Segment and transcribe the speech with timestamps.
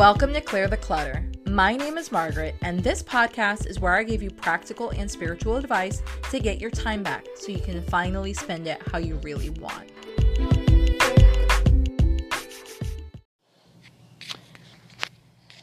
[0.00, 1.30] Welcome to Clear the Clutter.
[1.44, 5.56] My name is Margaret, and this podcast is where I give you practical and spiritual
[5.56, 9.50] advice to get your time back so you can finally spend it how you really
[9.50, 9.90] want.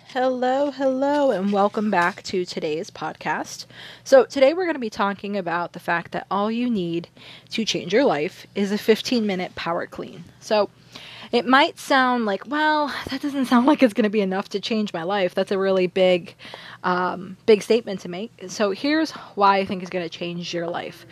[0.10, 3.66] Hello, hello, and welcome back to today's podcast.
[4.04, 7.08] So, today we're going to be talking about the fact that all you need
[7.50, 10.26] to change your life is a 15 minute power clean.
[10.40, 10.70] So,
[11.32, 14.60] it might sound like, well, that doesn't sound like it's going to be enough to
[14.60, 15.34] change my life.
[15.36, 16.36] That's a really big,
[16.84, 18.32] um, big statement to make.
[18.48, 21.06] So here's why I think is going to change your life.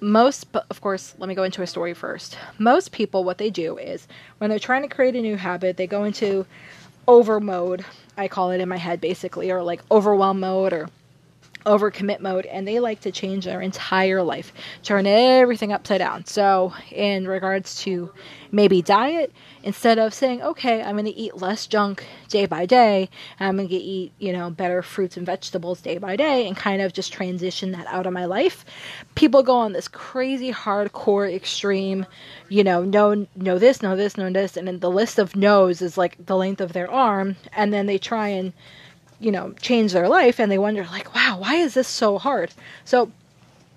[0.00, 2.36] Most, but of course, let me go into a story first.
[2.58, 4.06] Most people, what they do is
[4.38, 6.46] when they're trying to create a new habit, they go into
[7.08, 7.84] over mode.
[8.16, 10.88] I call it in my head basically, or like overwhelm mode, or
[11.64, 16.24] overcommit mode and they like to change their entire life, turn everything upside down.
[16.26, 18.12] So, in regards to
[18.52, 19.32] maybe diet,
[19.62, 23.08] instead of saying, okay, I'm going to eat less junk day by day,
[23.40, 26.80] I'm going to eat, you know, better fruits and vegetables day by day and kind
[26.80, 28.64] of just transition that out of my life,
[29.14, 32.06] people go on this crazy hardcore extreme,
[32.48, 35.82] you know, no, no this, no this, no this, and then the list of no's
[35.82, 38.52] is like the length of their arm, and then they try and
[39.24, 42.52] you know, change their life and they wonder, like, wow, why is this so hard?
[42.84, 43.10] So,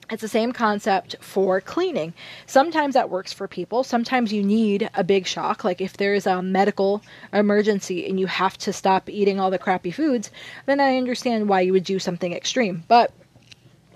[0.10, 2.14] it's the same concept for cleaning.
[2.46, 3.84] Sometimes that works for people.
[3.84, 5.66] Sometimes you need a big shock.
[5.66, 7.02] Like if there's a medical
[7.34, 10.32] emergency and you have to stop eating all the crappy foods,
[10.66, 12.84] then I understand why you would do something extreme.
[12.88, 13.12] But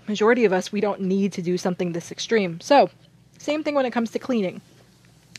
[0.07, 2.59] majority of us, we don't need to do something this extreme.
[2.59, 2.89] So,
[3.37, 4.61] same thing when it comes to cleaning.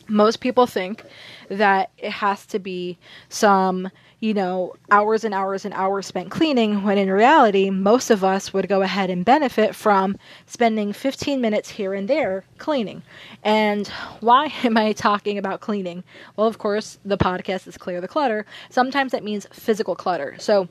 [0.07, 1.03] Most people think
[1.49, 2.97] that it has to be
[3.29, 3.89] some
[4.23, 8.53] you know, hours and hours and hours spent cleaning, when in reality, most of us
[8.53, 13.03] would go ahead and benefit from spending 15 minutes here and there cleaning.
[13.43, 13.85] And
[14.21, 16.05] why am I talking about cleaning?
[16.37, 18.45] Well, of course, the podcast is Clear the Clutter.
[18.69, 20.37] Sometimes that means physical clutter.
[20.39, 20.69] So,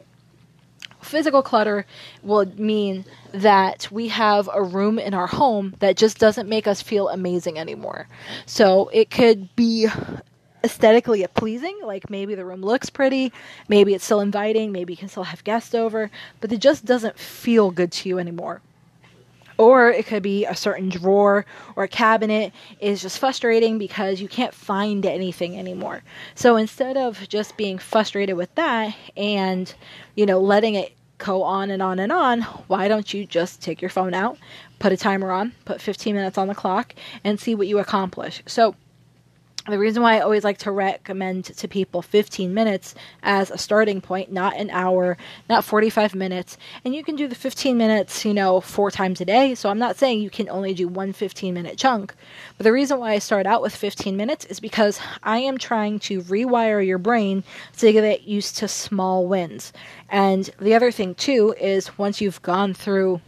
[1.02, 1.86] physical clutter
[2.22, 6.82] will mean that we have a room in our home that just doesn't make us
[6.82, 8.08] feel amazing anymore.
[8.46, 9.88] So it could be
[10.64, 11.78] aesthetically pleasing.
[11.82, 13.32] Like maybe the room looks pretty,
[13.68, 16.10] maybe it's still inviting, maybe you can still have guests over,
[16.40, 18.60] but it just doesn't feel good to you anymore.
[19.62, 21.46] Or it could be a certain drawer
[21.76, 26.02] or a cabinet is just frustrating because you can't find anything anymore.
[26.34, 29.72] So instead of just being frustrated with that and,
[30.16, 33.80] you know, letting it go on and on and on, why don't you just take
[33.80, 34.36] your phone out,
[34.80, 38.42] put a timer on, put 15 minutes on the clock, and see what you accomplish?
[38.46, 38.74] So
[39.68, 44.00] the reason why I always like to recommend to people 15 minutes as a starting
[44.00, 45.16] point, not an hour,
[45.48, 46.58] not 45 minutes.
[46.84, 49.54] And you can do the 15 minutes, you know, four times a day.
[49.54, 52.12] So I'm not saying you can only do one 15 minute chunk.
[52.58, 56.00] But the reason why I start out with 15 minutes is because I am trying
[56.00, 57.44] to rewire your brain
[57.78, 59.72] to get used to small wins.
[60.08, 63.20] And the other thing, too, is once you've gone through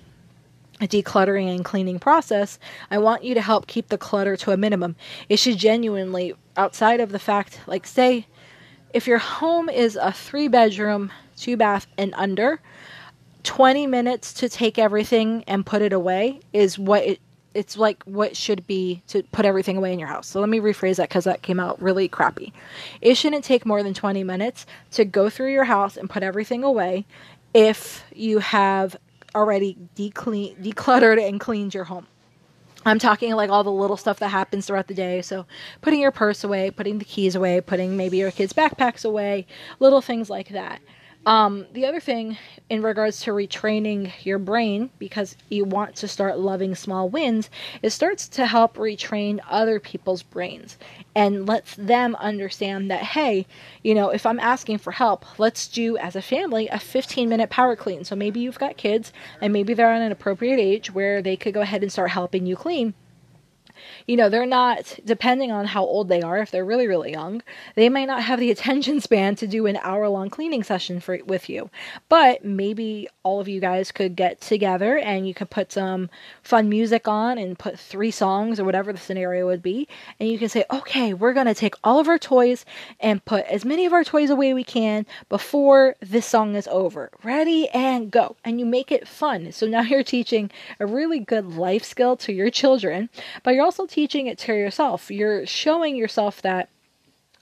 [0.80, 2.58] decluttering and cleaning process,
[2.90, 4.96] I want you to help keep the clutter to a minimum.
[5.28, 8.26] It should genuinely, outside of the fact, like, say,
[8.92, 12.60] if your home is a three bedroom, two bath, and under,
[13.42, 17.20] 20 minutes to take everything and put it away is what it
[17.52, 20.26] it's like what should be to put everything away in your house.
[20.26, 22.52] So let me rephrase that because that came out really crappy.
[23.00, 26.64] It shouldn't take more than 20 minutes to go through your house and put everything
[26.64, 27.06] away
[27.54, 28.96] if you have
[29.34, 32.06] already decluttered and cleaned your home.
[32.86, 35.22] I'm talking like all the little stuff that happens throughout the day.
[35.22, 35.46] So,
[35.80, 39.46] putting your purse away, putting the keys away, putting maybe your kids' backpacks away,
[39.80, 40.80] little things like that.
[41.26, 42.36] Um, the other thing
[42.68, 47.48] in regards to retraining your brain, because you want to start loving small wins,
[47.82, 50.76] it starts to help retrain other people's brains
[51.14, 53.46] and lets them understand that, hey,
[53.82, 57.48] you know, if I'm asking for help, let's do as a family a 15 minute
[57.50, 58.04] power clean.
[58.04, 61.54] So maybe you've got kids and maybe they're at an appropriate age where they could
[61.54, 62.94] go ahead and start helping you clean
[64.06, 67.43] you know, they're not, depending on how old they are, if they're really, really young,
[67.75, 71.19] they may not have the attention span to do an hour long cleaning session for,
[71.25, 71.70] with you.
[72.08, 76.10] But maybe all of you guys could get together and you could put some
[76.43, 79.88] fun music on and put three songs or whatever the scenario would be.
[80.20, 82.64] And you can say, okay, we're going to take all of our toys
[83.00, 87.10] and put as many of our toys away we can before this song is over.
[87.22, 88.37] Ready and go.
[88.44, 89.52] And you make it fun.
[89.52, 90.50] So now you're teaching
[90.81, 93.08] a really good life skill to your children,
[93.43, 95.11] but you're also teaching it to yourself.
[95.11, 96.69] You're showing yourself that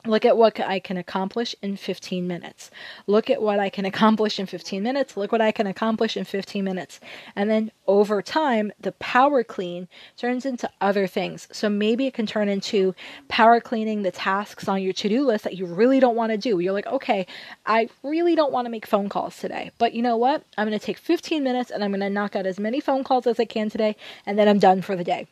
[0.04, 2.72] Look at what I can accomplish in 15 minutes.
[3.06, 5.16] Look at what I can accomplish in 15 minutes.
[5.16, 6.98] Look what I can accomplish in 15 minutes.
[7.36, 9.86] And then over time, the power clean
[10.16, 11.46] turns into other things.
[11.52, 12.96] So maybe it can turn into
[13.28, 16.38] power cleaning the tasks on your to do list that you really don't want to
[16.38, 16.58] do.
[16.58, 17.26] You're like, okay,
[17.66, 19.70] I really don't want to make phone calls today.
[19.78, 20.42] But you know what?
[20.58, 23.04] I'm going to take 15 minutes and I'm going to knock out as many phone
[23.04, 23.96] calls as I can today.
[24.26, 25.26] And then I'm done for the day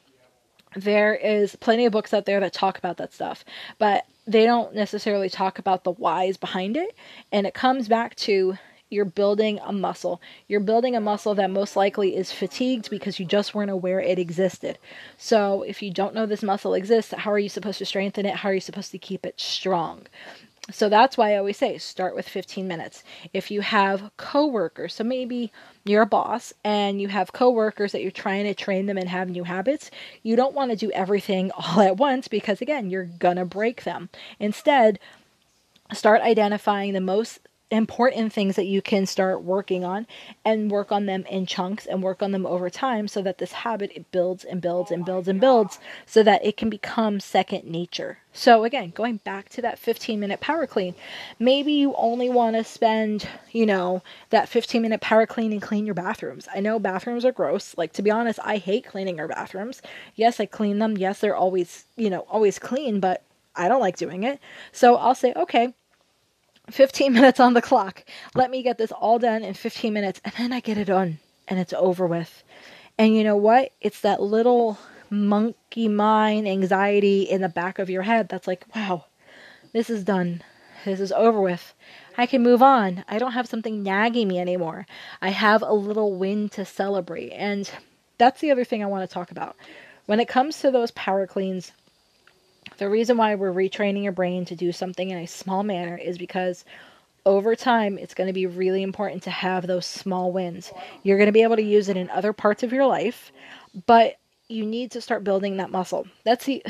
[0.77, 3.45] there is plenty of books out there that talk about that stuff,
[3.79, 6.95] but they don't necessarily talk about the whys behind it.
[7.33, 8.57] And it comes back to
[8.91, 10.21] you're building a muscle.
[10.49, 14.19] You're building a muscle that most likely is fatigued because you just weren't aware it
[14.19, 14.79] existed.
[15.17, 18.35] So, if you don't know this muscle exists, how are you supposed to strengthen it?
[18.37, 20.07] How are you supposed to keep it strong?
[20.73, 23.03] So that's why I always say start with 15 minutes.
[23.33, 25.53] If you have coworkers, so maybe
[25.85, 29.29] you're a boss and you have coworkers that you're trying to train them and have
[29.29, 29.91] new habits,
[30.23, 33.85] you don't want to do everything all at once because again, you're going to break
[33.85, 34.09] them.
[34.39, 34.99] Instead,
[35.93, 37.41] start identifying the most
[37.71, 40.07] important things that you can start working on
[40.45, 43.53] and work on them in chunks and work on them over time so that this
[43.53, 47.21] habit it builds and builds and builds and oh builds so that it can become
[47.21, 48.19] second nature.
[48.33, 50.95] So again, going back to that 15 minute power clean,
[51.39, 55.87] maybe you only want to spend, you know, that 15 minute power clean and clean
[55.87, 56.49] your bathrooms.
[56.53, 57.77] I know bathrooms are gross.
[57.77, 59.81] Like to be honest, I hate cleaning our bathrooms.
[60.17, 60.97] Yes, I clean them.
[60.97, 63.23] Yes, they're always, you know, always clean, but
[63.55, 64.41] I don't like doing it.
[64.73, 65.75] So I'll say, okay,
[66.71, 68.05] 15 minutes on the clock.
[68.35, 71.19] Let me get this all done in 15 minutes, and then I get it done,
[71.49, 72.43] and it's over with.
[72.99, 73.73] And you know what?
[73.81, 74.79] It's that little
[75.11, 79.07] monkey mind anxiety in the back of your head that's like, wow,
[79.73, 80.43] this is done.
[80.85, 81.75] This is over with.
[82.17, 83.05] I can move on.
[83.09, 84.87] I don't have something nagging me anymore.
[85.21, 87.31] I have a little win to celebrate.
[87.33, 87.71] And
[88.19, 89.57] that's the other thing I want to talk about.
[90.07, 91.73] When it comes to those power cleans,
[92.81, 96.17] the reason why we're retraining your brain to do something in a small manner is
[96.17, 96.65] because
[97.27, 100.73] over time it's going to be really important to have those small wins.
[101.03, 103.33] You're going to be able to use it in other parts of your life,
[103.87, 104.17] but
[104.49, 106.07] you need to start building that muscle.
[106.25, 106.65] That's the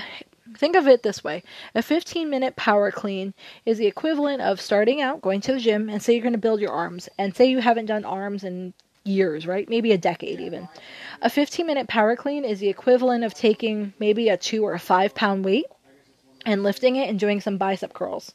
[0.56, 1.44] think of it this way
[1.76, 3.32] a 15 minute power clean
[3.64, 6.40] is the equivalent of starting out going to the gym and say you're going to
[6.40, 8.74] build your arms and say you haven't done arms in
[9.04, 10.68] years right maybe a decade even
[11.22, 14.80] a 15 minute power clean is the equivalent of taking maybe a two or a
[14.80, 15.66] five pound weight
[16.50, 18.34] and lifting it and doing some bicep curls.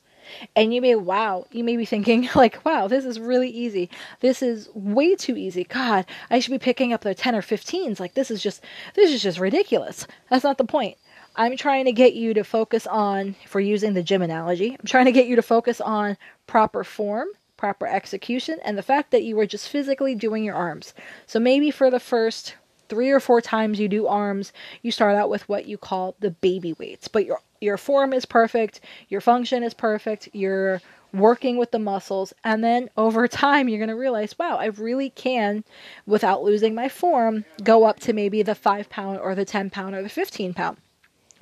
[0.55, 3.89] And you may, wow, you may be thinking, like, wow, this is really easy.
[4.21, 5.63] This is way too easy.
[5.63, 7.99] God, I should be picking up the 10 or 15s.
[7.99, 8.63] Like, this is just,
[8.95, 10.07] this is just ridiculous.
[10.29, 10.97] That's not the point.
[11.35, 15.05] I'm trying to get you to focus on, we're using the gym analogy, I'm trying
[15.05, 17.27] to get you to focus on proper form,
[17.57, 20.93] proper execution, and the fact that you were just physically doing your arms.
[21.27, 22.55] So maybe for the first
[22.87, 26.31] three or four times you do arms, you start out with what you call the
[26.31, 28.79] baby weights, but your your form is perfect,
[29.09, 30.81] your function is perfect, you're
[31.13, 35.09] working with the muscles, and then over time you're going to realize, wow, I really
[35.09, 35.63] can,
[36.05, 39.95] without losing my form, go up to maybe the five pound or the 10 pound
[39.95, 40.77] or the 15 pound.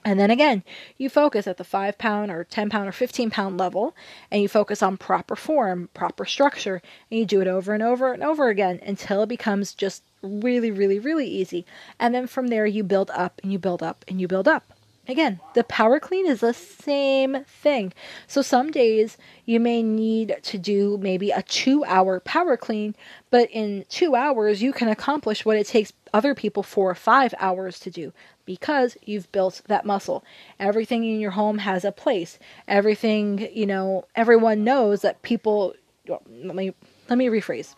[0.06, 0.64] And then again,
[0.98, 3.96] you focus at the 5 pound or 10 pound or 15 pound level,
[4.30, 8.12] and you focus on proper form, proper structure, and you do it over and over
[8.12, 11.66] and over again until it becomes just really, really, really easy.
[12.00, 14.74] And then from there, you build up and you build up and you build up.
[15.06, 17.92] Again, the power clean is the same thing.
[18.26, 22.96] So some days you may need to do maybe a two hour power clean,
[23.30, 27.34] but in two hours you can accomplish what it takes other people four or five
[27.40, 28.14] hours to do
[28.46, 30.24] because you've built that muscle.
[30.58, 32.40] Everything in your home has a place.
[32.70, 35.74] Everything, you know, everyone knows that people
[36.07, 36.74] let me
[37.10, 37.76] let me rephrase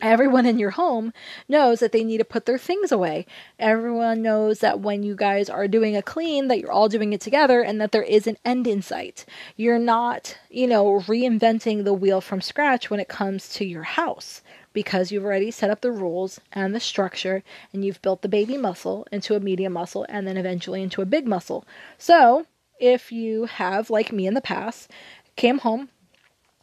[0.00, 1.12] Everyone in your home
[1.48, 3.26] knows that they need to put their things away.
[3.58, 7.20] Everyone knows that when you guys are doing a clean, that you're all doing it
[7.20, 9.24] together and that there is an end in sight.
[9.56, 14.42] You're not, you know, reinventing the wheel from scratch when it comes to your house
[14.72, 17.42] because you've already set up the rules and the structure
[17.72, 21.06] and you've built the baby muscle into a medium muscle and then eventually into a
[21.06, 21.64] big muscle.
[21.98, 22.46] So,
[22.78, 24.90] if you have, like me in the past,
[25.36, 25.90] came home,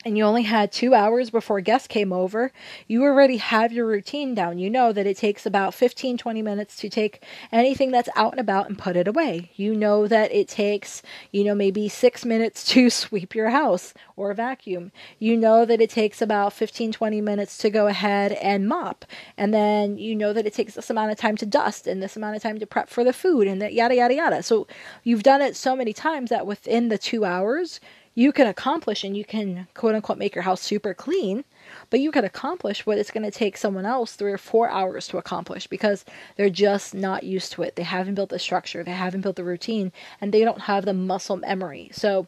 [0.08, 2.54] and you only had two hours before guests came over,
[2.88, 4.58] you already have your routine down.
[4.58, 8.40] You know that it takes about 15, 20 minutes to take anything that's out and
[8.40, 9.52] about and put it away.
[9.58, 14.34] You know that it takes, you know, maybe six minutes to sweep your house or
[14.34, 14.94] vacuum.
[15.20, 19.04] You know that it takes about 15, 20 minutes to go ahead and mop.
[19.36, 22.16] And then you know that it takes this amount of time to dust and this
[22.16, 24.42] amount of time to prep for the food and that yada, yada, yada.
[24.42, 24.68] So
[25.04, 27.82] you've done it so many times that within the two hours,
[28.18, 31.44] you can accomplish and you can quote unquote make your house super clean,
[31.92, 35.08] but you can accomplish what it's going to take someone else three or four hours
[35.08, 36.04] to accomplish because
[36.36, 37.76] they're just not used to it.
[37.76, 40.96] They haven't built the structure, they haven't built the routine, and they don't have the
[40.96, 41.92] muscle memory.
[41.94, 42.26] So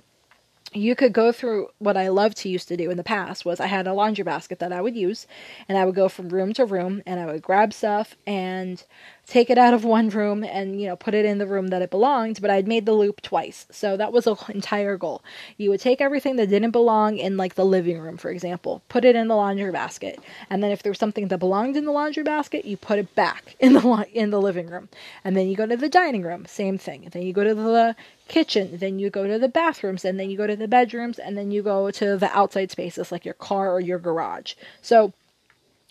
[0.74, 3.60] you could go through what I loved to used to do in the past was
[3.60, 5.26] I had a laundry basket that I would use
[5.68, 8.84] and I would go from room to room and I would grab stuff and
[9.26, 11.84] take it out of one room and you know put it in the room that
[11.84, 13.66] it belonged but i'd made the loop twice.
[13.72, 15.24] So that was an entire goal.
[15.58, 19.06] You would take everything that didn't belong in like the living room for example put
[19.06, 21.92] it in the laundry basket and then if there was something that belonged in the
[21.92, 24.90] laundry basket you put it back in the in the living room.
[25.24, 27.08] And then you go to the dining room same thing.
[27.12, 27.96] Then you go to the
[28.30, 31.38] kitchen then you go to the bathrooms and then you go to the bedrooms and
[31.38, 35.13] then you go to the outside spaces like your car or your garage so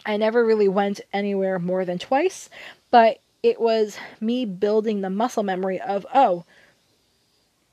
[0.07, 2.49] I never really went anywhere more than twice,
[2.91, 6.45] but it was me building the muscle memory of, oh,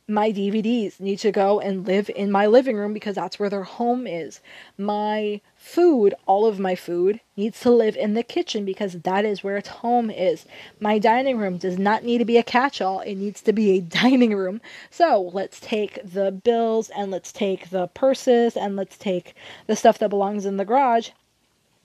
[0.07, 3.63] my DVDs need to go and live in my living room because that's where their
[3.63, 4.39] home is.
[4.77, 9.43] My food, all of my food, needs to live in the kitchen because that is
[9.43, 10.45] where its home is.
[10.79, 13.71] My dining room does not need to be a catch all, it needs to be
[13.71, 14.61] a dining room.
[14.91, 19.97] So let's take the bills and let's take the purses and let's take the stuff
[19.97, 21.09] that belongs in the garage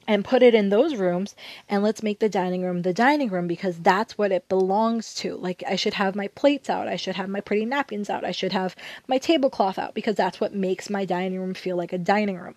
[0.06, 1.34] and put it in those rooms
[1.66, 5.36] and let's make the dining room the dining room because that's what it belongs to.
[5.36, 8.32] Like I should have my plates out, I should have my pretty napkins out, I
[8.32, 8.76] should have
[9.08, 12.56] my tablecloth out because that's what makes my dining room feel like a dining room.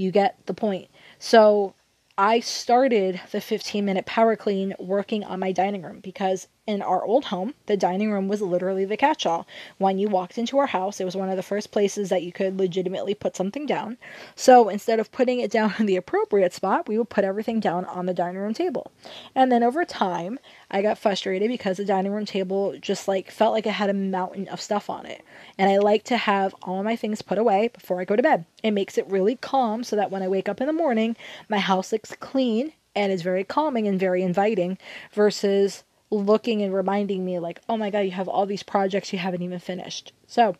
[0.00, 0.88] You get the point.
[1.18, 1.74] So
[2.16, 7.04] I started the 15 minute power clean working on my dining room because in our
[7.04, 9.46] old home, the dining room was literally the catch all.
[9.78, 12.32] When you walked into our house, it was one of the first places that you
[12.32, 13.98] could legitimately put something down.
[14.36, 17.84] So instead of putting it down in the appropriate spot, we would put everything down
[17.84, 18.92] on the dining room table.
[19.34, 20.38] And then over time,
[20.70, 23.94] I got frustrated because the dining room table just like felt like it had a
[23.94, 25.22] mountain of stuff on it.
[25.58, 28.44] And I like to have all my things put away before I go to bed.
[28.62, 31.16] It makes it really calm so that when I wake up in the morning,
[31.48, 34.78] my house looks clean and is very calming and very inviting
[35.12, 39.18] versus looking and reminding me like, "Oh my god, you have all these projects you
[39.18, 40.56] haven't even finished." So,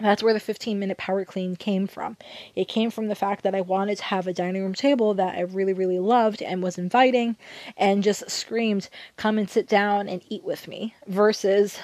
[0.00, 2.16] that's where the 15 minute power clean came from.
[2.54, 5.34] It came from the fact that I wanted to have a dining room table that
[5.34, 7.36] I really, really loved and was inviting
[7.76, 11.78] and just screamed, come and sit down and eat with me, versus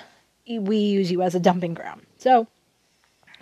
[0.46, 2.02] we use you as a dumping ground.
[2.18, 2.46] So,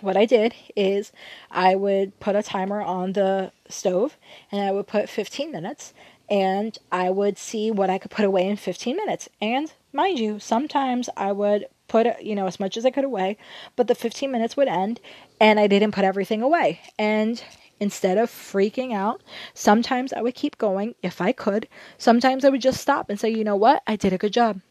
[0.01, 1.11] what I did is
[1.51, 4.17] I would put a timer on the stove
[4.51, 5.93] and I would put 15 minutes
[6.29, 9.29] and I would see what I could put away in 15 minutes.
[9.41, 13.37] And mind you, sometimes I would put, you know, as much as I could away,
[13.75, 14.99] but the 15 minutes would end
[15.39, 16.79] and I didn't put everything away.
[16.97, 17.43] And
[17.79, 19.21] instead of freaking out,
[19.53, 21.67] sometimes I would keep going if I could.
[21.97, 24.61] Sometimes I would just stop and say, you know what, I did a good job.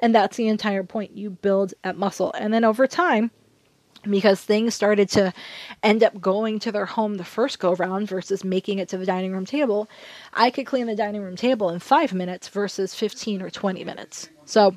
[0.00, 1.16] And that's the entire point.
[1.16, 2.32] You build at muscle.
[2.38, 3.30] And then over time,
[4.10, 5.32] because things started to
[5.82, 9.06] end up going to their home the first go round versus making it to the
[9.06, 9.88] dining room table,
[10.32, 14.28] I could clean the dining room table in five minutes versus 15 or 20 minutes.
[14.46, 14.76] So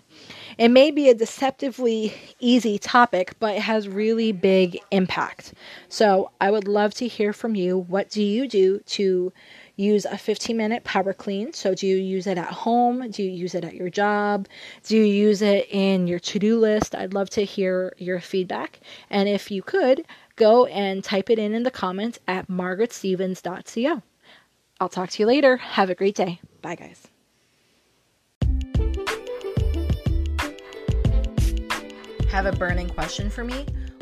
[0.57, 5.53] it may be a deceptively easy topic, but it has really big impact.
[5.89, 7.77] So I would love to hear from you.
[7.77, 9.33] What do you do to
[9.77, 11.53] use a 15 minute power clean.
[11.53, 13.09] So, do you use it at home?
[13.09, 14.47] Do you use it at your job?
[14.83, 16.93] Do you use it in your to do list?
[16.93, 18.81] I'd love to hear your feedback.
[19.09, 20.03] And if you could,
[20.35, 24.01] go and type it in in the comments at margaretstevens.co.
[24.79, 25.57] I'll talk to you later.
[25.57, 26.41] Have a great day.
[26.61, 27.07] Bye, guys.
[32.29, 33.65] Have a burning question for me?